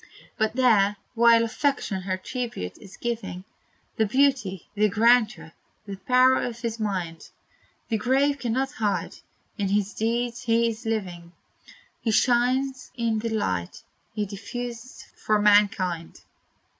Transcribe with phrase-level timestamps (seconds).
[0.35, 3.43] But there, while affection her tribute is giving,
[3.97, 5.51] The beauty, the grandeur,
[5.85, 7.29] the power of his mind
[7.89, 9.17] The grave cannot hide!
[9.59, 11.33] in his deeds he is living;
[12.01, 13.83] He shines in the light
[14.15, 16.21] he diffused for mankind!